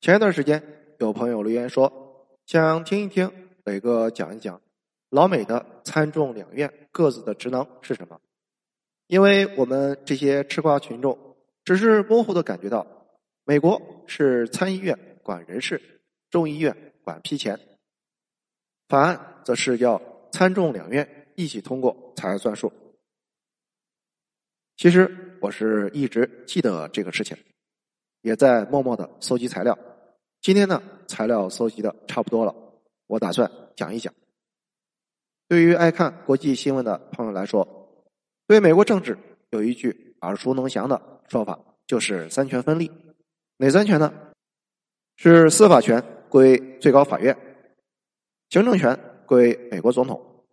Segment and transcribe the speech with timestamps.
[0.00, 0.62] 前一段时间，
[1.00, 3.30] 有朋友留言说，想听一听
[3.64, 4.60] 磊哥讲一讲
[5.10, 8.20] 老美的参众两院各自的职能是什么。
[9.08, 11.18] 因为我们这些吃瓜群众，
[11.64, 12.86] 只是模糊的感觉到，
[13.44, 15.82] 美国是参议院管人事，
[16.30, 17.58] 众议院管批钱，
[18.88, 22.72] 法案则是要参众两院一起通过才算数。
[24.76, 27.36] 其实我是一直记得这个事情。
[28.20, 29.78] 也在默默的搜集材料。
[30.40, 32.54] 今天呢，材料搜集的差不多了，
[33.06, 34.14] 我打算讲一讲。
[35.48, 37.66] 对于爱看国际新闻的朋友来说，
[38.46, 39.18] 对美国政治
[39.50, 42.90] 有一句耳熟能详的说法，就是三权分立。
[43.56, 44.12] 哪三权呢？
[45.16, 47.36] 是司法权归最高法院，
[48.50, 50.44] 行政权归美国总统，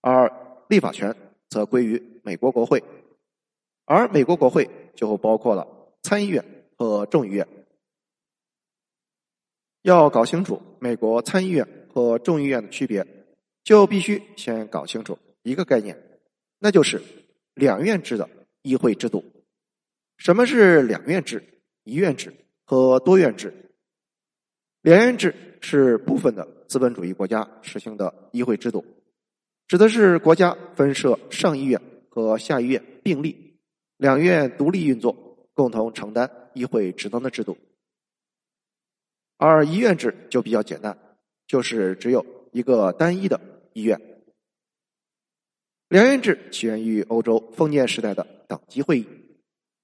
[0.00, 0.32] 而
[0.68, 1.14] 立法权
[1.48, 2.82] 则归于美国国会。
[3.84, 5.66] 而美国国会就包括了
[6.02, 6.44] 参议院。
[6.78, 7.48] 和众议院
[9.86, 13.06] 要搞清楚美国参议院和众议院的区别，
[13.62, 15.96] 就必须先搞清楚一个概念，
[16.58, 17.00] 那就是
[17.54, 18.28] 两院制的
[18.62, 19.24] 议会制度。
[20.18, 21.40] 什么是两院制、
[21.84, 22.34] 一院制
[22.64, 23.54] 和多院制？
[24.82, 28.84] 两院制是部分的资本主义国家实行的议会制度，
[29.68, 33.56] 指的是国家分设上议院和下议院并立，
[33.98, 36.28] 两院独立运作，共同承担。
[36.54, 37.56] 议会职能的制度，
[39.36, 40.96] 而医院制就比较简单，
[41.46, 43.40] 就是只有一个单一的
[43.72, 44.00] 医院。
[45.88, 49.06] 两院制起源于欧洲封建时代的等级会议。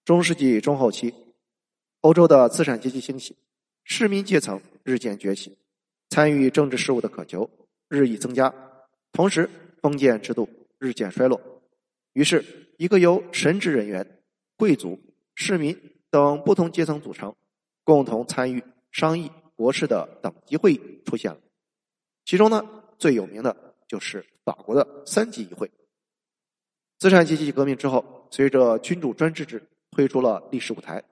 [0.05, 1.15] 中世纪中后期，
[2.01, 3.37] 欧洲的资产阶级兴起，
[3.85, 5.57] 市民阶层日渐崛起，
[6.11, 7.49] 参与政治事务的渴求
[7.89, 8.53] 日益增加，
[9.13, 9.49] 同时
[9.81, 11.41] 封建制度日渐衰落。
[12.15, 12.45] 于是，
[12.79, 14.19] 一个由神职人员、
[14.57, 14.99] 贵族、
[15.35, 15.77] 市民。
[16.13, 17.35] 等不同阶层组成、
[17.85, 21.39] 共同参与商议国事的等级会议出现了。
[22.25, 22.63] 其中呢，
[22.99, 25.71] 最有名的就是法国的三级议会。
[26.99, 31.03] 资产阶级革命之后，随着君主专制制推出了历史舞台，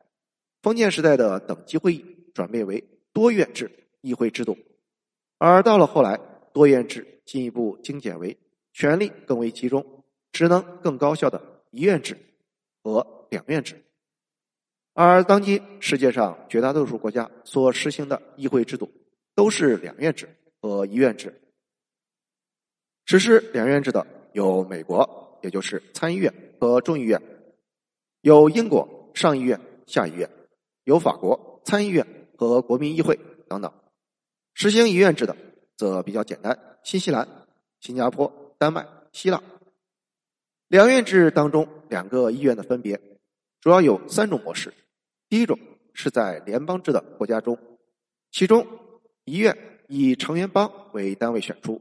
[0.63, 2.83] 封建时代的等级会议转变为
[3.13, 3.71] 多院制
[4.01, 4.57] 议会制度，
[5.39, 6.17] 而到了后来，
[6.53, 8.37] 多院制进一步精简为
[8.73, 12.17] 权力更为集中、职能更高效的一院制
[12.83, 13.83] 和两院制。
[14.93, 18.91] 而当今世界上绝大多数国家所实行的议会制度，
[19.35, 20.29] 都是两院制
[20.61, 21.41] 和一院制。
[23.07, 27.19] 实施两院制的有美国，也就是参议院和众议院；
[28.21, 30.29] 有英国上议院、下议院；
[30.85, 33.19] 有法国参议院和国民议会
[33.49, 33.73] 等等。
[34.55, 35.37] 实行一院制的
[35.77, 37.27] 则比较简单，新西兰、
[37.81, 39.43] 新加坡、丹麦、希腊。
[40.69, 43.01] 两院制当中，两个议院的分别
[43.61, 44.73] 主要有三种模式。
[45.29, 45.59] 第一种
[45.93, 47.59] 是在联邦制的国家中，
[48.31, 48.67] 其中
[49.25, 49.57] 一院
[49.89, 51.81] 以成员邦为单位选出，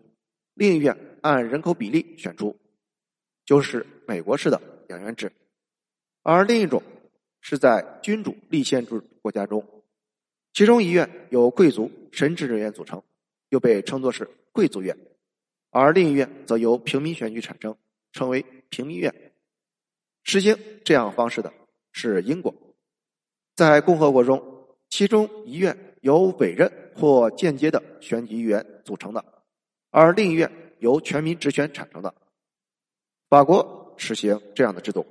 [0.54, 2.56] 另一院按人口比例选出，
[3.46, 5.30] 就是美国式的两院制；
[6.22, 6.84] 而另一种
[7.42, 9.66] 是在君主立宪制国家中，
[10.54, 13.02] 其中一院由贵族神职人员组成，
[13.50, 14.96] 又被称作是贵族院；
[15.72, 17.76] 而另一院则由平民选举产生，
[18.12, 19.34] 称为平民院。
[20.24, 21.52] 实行这样方式的
[22.00, 22.54] 是英国。
[23.58, 24.42] 在共和国中，
[24.90, 29.26] 其中一院由委任或间接的选举议员组成的，
[29.90, 30.50] 而另一院
[30.80, 32.16] 由全民直选产生的。
[33.28, 35.06] 法国实行这样的制度。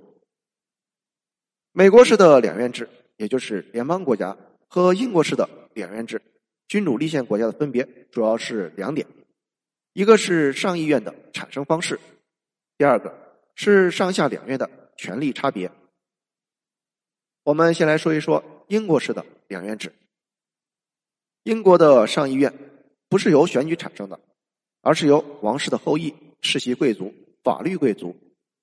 [1.73, 2.89] 美国式的两院制，
[3.19, 4.35] 也就是联邦国家
[4.67, 6.23] 和英国式的两院制，
[6.69, 9.07] 君主立宪国家的分别主要是两点：
[9.93, 12.01] 一个是上议院的产生方式，
[12.79, 13.15] 第二个
[13.55, 15.71] 是上下两院的权力差别。
[17.49, 19.91] 我们先来说一说英国式的两院制。
[21.45, 22.53] 英国的上议院
[23.09, 24.21] 不是由选举产生的，
[24.83, 27.11] 而是由王室的后裔、世袭贵族、
[27.43, 28.15] 法律贵族、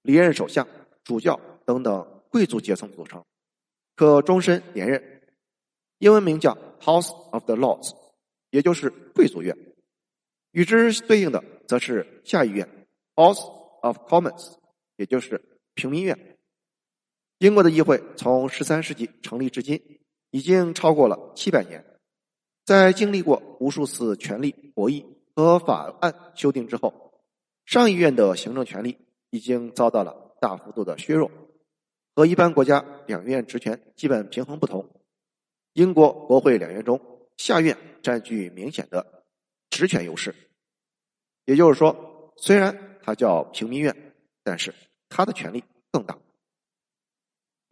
[0.04, 0.68] 离任首相、
[1.04, 3.26] 主教等等贵族阶层组成，
[3.96, 5.24] 可终身连任。
[5.98, 7.92] 英文名叫 House of the Lords，
[8.52, 9.58] 也就是贵族院。
[10.52, 12.70] 与之对应的则是下议院
[13.16, 13.42] House
[13.82, 14.58] of Commons，
[14.98, 15.42] 也就是
[15.74, 16.35] 平民院。
[17.46, 19.80] 英国的议会从十三世纪成立至今，
[20.32, 21.86] 已经超过了七百年。
[22.66, 25.06] 在经历过无数次权力博弈
[25.36, 27.22] 和法案修订之后，
[27.64, 28.98] 上议院的行政权力
[29.30, 31.30] 已经遭到了大幅度的削弱。
[32.16, 34.90] 和一般国家两院职权基本平衡不同，
[35.74, 37.00] 英国国会两院中，
[37.38, 39.24] 下院占据明显的
[39.70, 40.34] 职权优势。
[41.46, 43.96] 也就是说，虽然它叫平民院，
[44.44, 44.74] 但是
[45.10, 46.18] 它的权力更大。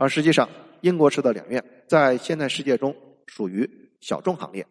[0.04, 0.50] 而实际上，
[0.82, 2.94] 英国式的两院在现代世界中
[3.26, 3.70] 属于
[4.02, 4.68] 小众行列。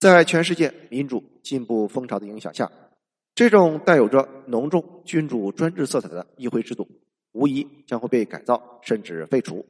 [0.00, 2.68] 在全世界民主进步风潮的影响下，
[3.36, 6.88] 这种带有着浓重君主专制色彩的议会制度，
[7.30, 9.64] 无疑将会被改造甚至废除。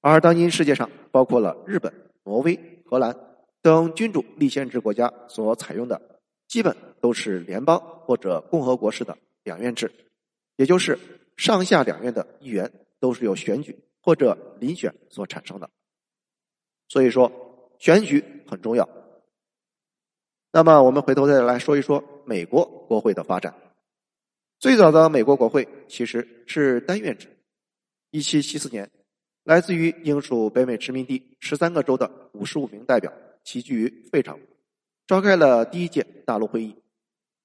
[0.00, 1.94] 而当今世界上，包括了日本、
[2.24, 3.16] 挪威、荷兰
[3.62, 6.02] 等君主立宪制国家所采用的，
[6.48, 9.92] 基本都是联邦或者共和国式的两院制，
[10.56, 10.98] 也就是
[11.36, 15.70] 上下两院的议员都是由选举或者遴选所产生的。
[16.88, 17.30] 所以说，
[17.78, 18.88] 选举很重要。
[20.52, 23.54] 那么，我们回头再来说一说美国国会的发展。
[24.60, 27.28] 最早的美国国会其实是单院制。
[28.10, 28.88] 一七七四年，
[29.42, 33.12] 来自于英属北美殖民地十三个州的五十五名代表
[33.42, 34.38] 齐聚于费城，
[35.06, 36.76] 召开了第一届大陆会议，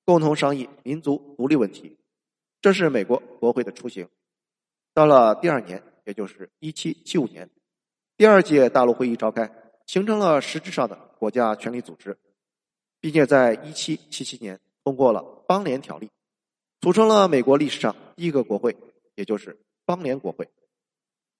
[0.06, 1.98] 共同商议民族独立问题。
[2.62, 4.08] 这是美国国会的雏形。
[5.00, 7.50] 到了第二年，也就是一七七五年，
[8.18, 9.50] 第二届大陆会议召开，
[9.86, 12.18] 形成了实质上的国家权力组织。
[13.00, 16.10] 并且在一七七七年通过了邦联条例，
[16.82, 18.76] 组成了美国历史上第一个国会，
[19.16, 20.50] 也就是邦联国会。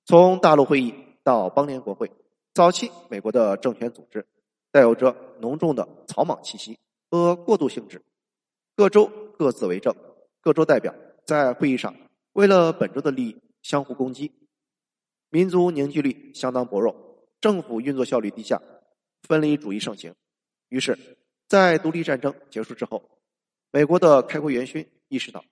[0.06, 2.10] 从大陆会议到邦联国会，
[2.54, 4.26] 早期美国的政权组织
[4.72, 6.80] 带有着浓重的草莽气息
[7.12, 8.02] 和过渡性质，
[8.78, 9.94] 各州各自为政，
[10.40, 10.96] 各州代表
[11.26, 11.94] 在会议上
[12.32, 14.32] 为了本州的利益相互攻击，
[15.30, 18.62] 民族凝聚力相当薄弱，政府运作效率低下，
[19.24, 20.14] 分离主义盛行，
[20.70, 20.98] 于是。
[21.48, 23.10] 在独立战争结束之后，
[23.72, 25.44] 美国的开国元勋意识到，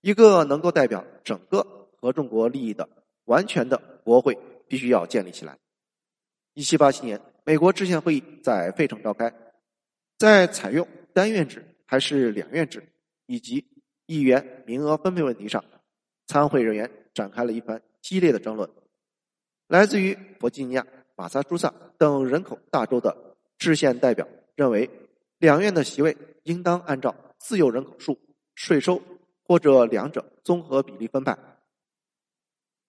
[0.00, 2.88] 一个能够代表整个合众国利益的
[3.26, 5.58] 完全的国会必须要建立起来。
[6.54, 9.30] 一七八七年，美国制宪会议在费城召开，
[10.16, 12.82] 在采用单院制还是两院制
[13.26, 13.62] 以及
[14.06, 15.62] 议员名额分配问题上，
[16.26, 18.68] 参会人员展开了一番激烈的争论。
[19.68, 23.16] 来自于弗吉尼亚、马萨诸塞等人口大州的
[23.58, 24.88] 制宪代表认为。
[25.38, 28.18] 两院的席位应当按照自由人口数、
[28.54, 29.02] 税收
[29.44, 31.36] 或者两者综合比例分派。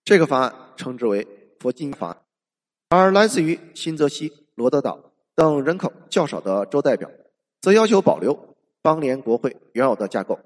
[0.02, 1.28] 这个方案称之为
[1.60, 2.22] 弗吉尼方案。
[2.88, 7.10] 而来自于新泽西、罗德岛等人口较少的州代表，
[7.60, 10.40] 则要求保留邦联国会原有的架构，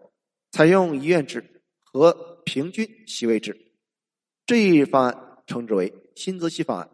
[0.50, 1.51] 采用一院制
[1.92, 3.56] 和平均席位制。
[4.46, 6.90] 这一方案称之为新泽西方案。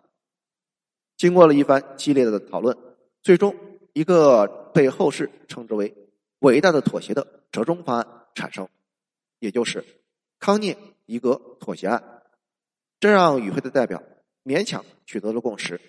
[1.17, 2.77] 经过了一番激烈的讨论，
[3.23, 3.55] 最终。
[3.95, 5.93] 一个被后世称之为
[6.41, 8.69] “伟大的妥协”的折中方案产生，
[9.41, 9.85] 也就是
[10.39, 12.23] 康涅狄格妥协案。
[13.01, 14.01] 这让与会的代表
[14.45, 15.81] 勉强取得了共识。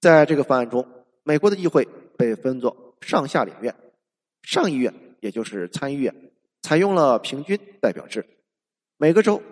[0.00, 0.84] 在这个方案中，
[1.22, 1.86] 美国的议会
[2.16, 3.76] 被分作上下两院，
[4.42, 6.29] 上议院也就是参议院
[6.62, 8.24] 采用了平均代表制，
[8.96, 9.42] 每个州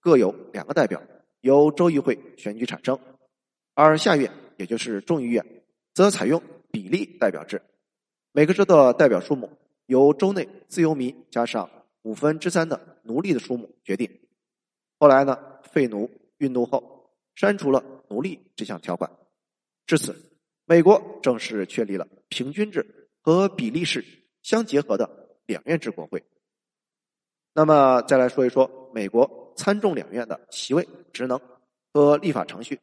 [0.00, 1.02] 各有两个代表，
[1.40, 2.96] 由州议会选举产生；
[3.74, 5.44] 而下院也就是众议院
[5.94, 6.42] 则采用。
[6.68, 7.62] 比例代表制，
[8.32, 9.50] 每个州的代表数目
[9.86, 11.70] 由州内自由民加上
[12.02, 14.20] 五分之三的奴隶的数目决定。
[14.98, 15.38] 后来呢，
[15.72, 19.10] 废奴运动后删除了奴隶这项条款。
[19.86, 20.14] 至此，
[20.66, 24.04] 美国正式确立了平均制和比例式
[24.42, 26.22] 相结合的两院制国会。
[27.56, 31.40] 那么，再来说一说美国参众两院的席位、职能
[31.90, 32.78] 和立法程序。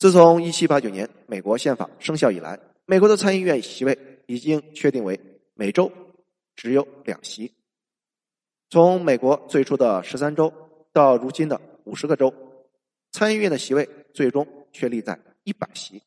[0.00, 5.20] 自从一七八九年美国宪法生效以来，美国的参议院席位已经确定为
[5.54, 5.92] 每州
[6.56, 7.54] 只有两席。
[8.68, 10.52] 从美国最初的十三州
[10.92, 12.34] 到如今的五十个州，
[13.12, 16.02] 参议院的席位最终确立在一百席，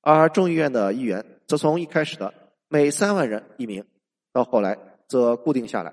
[0.00, 2.34] 而众议院的议员则从一开始的
[2.66, 3.86] 每三万人一名，
[4.32, 4.76] 到后来
[5.08, 5.92] 则固定下来，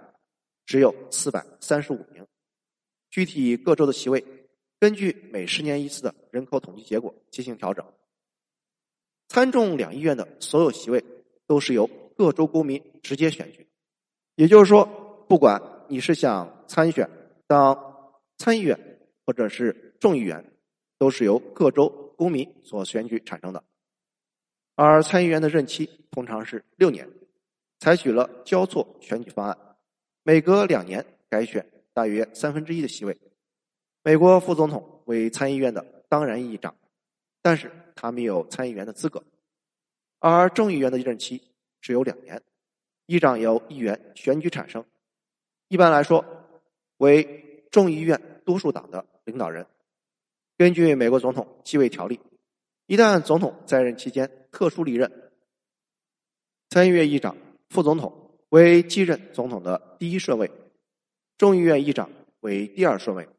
[0.66, 2.26] 只有四百三十五名。
[3.10, 4.24] 具体各州的席位。
[4.80, 7.86] 根据每十年一次的人口统计结果进行调整。
[9.28, 11.06] 参众两议院的所有席位
[11.46, 11.88] 都是由
[12.18, 13.68] 各州公民直接选举，
[14.34, 14.84] 也就是说，
[15.30, 17.08] 不管你是想参选
[17.46, 20.52] 当参议员或者是众议员，
[20.98, 21.88] 都是由各州
[22.18, 23.64] 公民所选举产生的。
[24.74, 27.08] 而参议员的任期通常是六年，
[27.82, 29.58] 采取了交错选举方案，
[30.22, 33.18] 每隔两年改选大约三分之一的席位。
[34.04, 36.76] 美国副总统为参议院的当然议长，
[37.42, 39.24] 但是他没有参议员的资格。
[40.20, 41.42] 而众议员的任期
[41.82, 42.40] 只有两年，
[43.08, 44.86] 议长由议员选举产生，
[45.68, 46.24] 一般来说
[46.98, 49.66] 为众议院多数党的领导人。
[50.56, 52.20] 根据美国总统继位条例，
[52.86, 55.32] 一旦总统在任期间特殊离任，
[56.70, 57.36] 参议院议长、
[57.72, 60.52] 副总统为继任总统的第一顺位，
[61.38, 62.12] 众议院议长
[62.42, 63.30] 为第二顺位。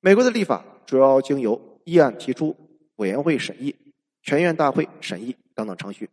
[0.00, 2.54] 美国的立法主要经由议案提出
[2.96, 3.74] 委员会审议、
[4.22, 6.10] 全院大会审议等等程序。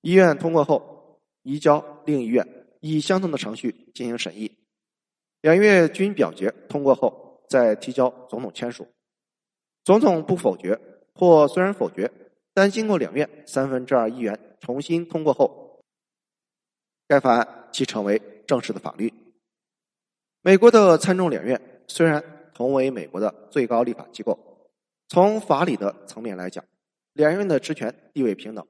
[0.00, 4.50] 医院通过后，移交另一院，以相同的程序进行审议。
[5.42, 8.88] 两院均表决通过后，再提交总统签署。
[9.84, 10.80] 总统不否决，
[11.14, 12.10] 或虽然否决，
[12.58, 15.80] 但经过两院三分之二议员重新通过后，
[17.06, 19.14] 该法案即成为正式的法律。
[20.42, 24.36] 美国的参众两院虽然同为美国的最高立法机构，
[25.06, 26.64] 从法理的层面来讲，
[27.12, 28.66] 两院的职权地位平等，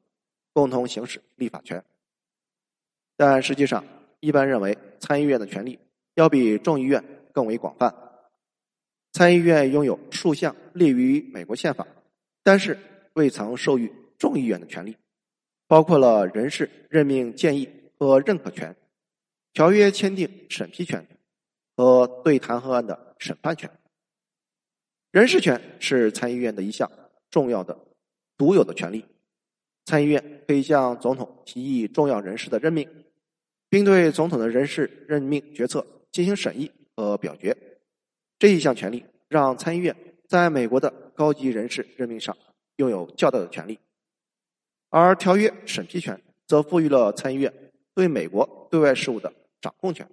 [0.53, 1.83] 共同行使立法权，
[3.17, 3.83] 但实际上，
[4.21, 5.79] 一般认为参议院的权力。
[6.13, 7.03] 要比众议院
[7.33, 7.95] 更为广泛。
[9.15, 11.87] 参议院拥有数项列于美国宪法，
[12.43, 12.77] 但是
[13.19, 14.97] 未曾授予众议院的权利，
[15.67, 18.75] 包括了人事任命建议和认可权、
[19.53, 21.05] 条约签订审批权
[21.77, 23.69] 和对弹劾案的审判权。
[25.11, 26.89] 人事权是参议院的一项
[27.29, 27.77] 重要的、
[28.37, 29.05] 独有的权利。
[29.85, 32.89] 参议院可以向总统提议重要人事的任命，
[33.69, 35.85] 并对总统的人事任命决策。
[36.11, 37.55] 进行审议和表决，
[38.39, 39.95] 这一项权利让参议院
[40.27, 42.35] 在美国的高级人事任命上
[42.79, 43.79] 拥有较大的权利，
[44.89, 47.53] 而条约审批权则赋予了参议院
[47.95, 50.09] 对美国对外事务的掌控权。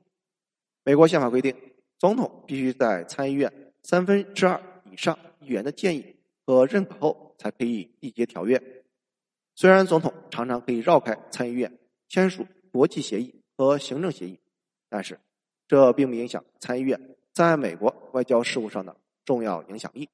[0.84, 1.56] 美国宪法规定，
[1.98, 8.62] 总统必须在参议院三分之二以上议员的建议和认可后，才可以缔结条约。
[9.56, 11.72] 虽然总统常常可以绕开参议院
[12.10, 14.40] 签署国际协议和行政协议，
[14.90, 15.18] 但是。
[15.68, 18.96] 这并不影响参议院在美国外交事务上的
[19.26, 20.08] 重要影响力。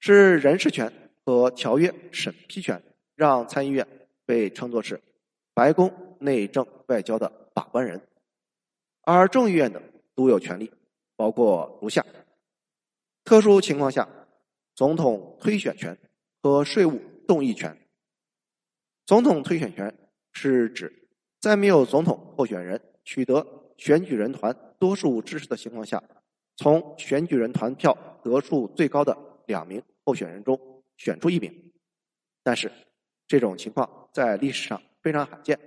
[0.00, 0.92] 是人事权
[1.24, 2.82] 和条约审批权
[3.14, 3.86] 让参议院
[4.24, 5.00] 被称作是
[5.54, 8.00] 白宫内政外交的把关人，
[9.02, 9.82] 而众议院的
[10.14, 10.70] 独有权利
[11.16, 12.04] 包括如下：
[13.24, 14.08] 特殊情况下，
[14.74, 15.96] 总统推选权
[16.42, 17.76] 和税务动议权。
[19.06, 19.92] 总统推选权
[20.32, 21.08] 是指
[21.40, 23.46] 在没有总统候选人取得。
[23.78, 26.02] 选举人团多数支持的情况下，
[26.56, 29.16] 从选举人团票得数最高的
[29.48, 31.72] 两名候选人中选出一名，
[32.44, 32.70] 但是
[33.26, 35.58] 这种情况在历史上非常罕见。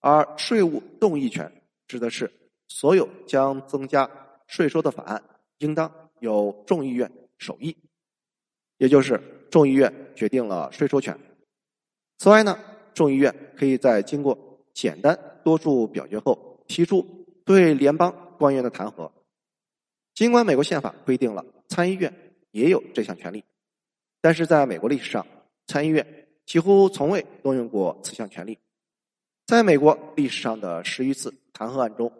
[0.00, 2.32] 而税务动议权指的是
[2.66, 4.10] 所有将增加
[4.48, 5.22] 税收的法案，
[5.58, 7.76] 应当由众议院首议，
[8.78, 9.20] 也就是
[9.52, 11.16] 众议院决定了税收权。
[12.18, 12.58] 此外呢，
[12.94, 14.36] 众议院可以在经过
[14.74, 16.44] 简单多数表决后。
[16.68, 19.08] 提出对联邦官员的弹劾，
[20.14, 22.12] 尽管美国宪法规定了参议院
[22.56, 23.44] 也有这项权利，
[24.22, 25.26] 但是在美国历史上，
[25.66, 28.58] 参议院几乎从未动用过此项权利。
[29.44, 32.10] 在美国历史上的十余次弹劾案中，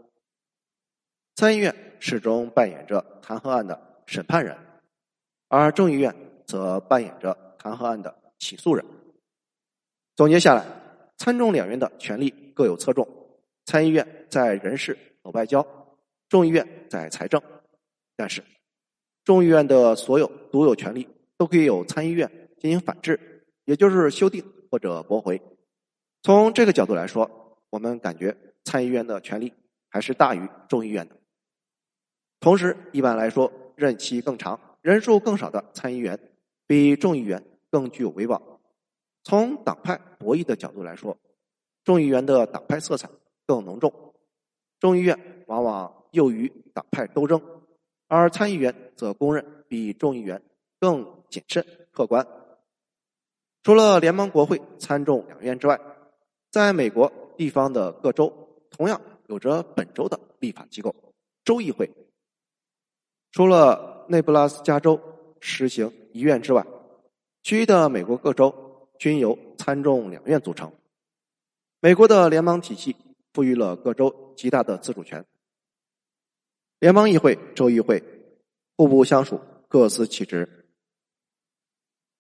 [1.37, 4.55] 参议院始终扮演着弹劾案的审判人，
[5.49, 6.15] 而众议院
[6.45, 8.85] 则扮演着弹劾案的起诉人。
[10.17, 10.67] 总结下来，
[11.17, 13.09] 参众两院的权力各有侧重。
[13.65, 15.67] 参议院在人事和外交，
[16.29, 17.43] 众议院在财政，
[18.15, 18.45] 但是
[19.27, 21.07] 众议院的所有独有权利
[21.37, 23.19] 都可以由参议院进行反制，
[23.65, 25.43] 也就是修订或者驳回。
[26.23, 27.29] 从这个角度来说，
[27.69, 29.53] 我们感觉参议院的权力
[29.91, 31.17] 还是大于众议院的。
[32.39, 36.17] 同时，一般来说，任期更长、人数更少的参议员
[36.65, 38.41] 比众议员更具有威望。
[39.25, 41.19] 从党派博弈的角度来说，
[41.83, 43.11] 众议员的党派色彩。
[43.49, 43.93] 更浓重，
[44.81, 45.17] 众议院
[45.47, 47.41] 往往囿于党派斗争，
[48.09, 50.43] 而参议员则公认比众议员
[50.79, 52.27] 更谨慎客观。
[53.63, 55.81] 除了联邦国会参众两院之外，
[56.51, 58.33] 在美国地方的各州
[58.71, 60.95] 同样有着本州的立法机构——
[61.45, 61.91] 州议会。
[63.33, 65.01] 除了内布拉斯加州
[65.41, 66.67] 实行一院之外，
[67.43, 70.73] 其余的美国各州均由参众两院组成。
[71.81, 72.97] 美国的联邦体系。
[73.33, 75.23] 赋予了各州极大的自主权。
[76.87, 78.01] 联邦议会、州议会
[78.77, 80.49] 互不相属，各司其职。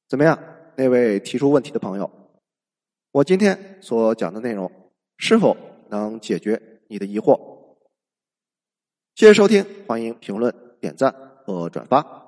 [0.09, 0.37] 怎么样？
[0.75, 2.11] 那位提出问题的朋友，
[3.13, 4.69] 我今天所讲的内容
[5.19, 5.57] 是否
[5.89, 7.77] 能解决你的疑惑？
[9.15, 12.26] 谢谢收听，欢迎评论、点赞和转发。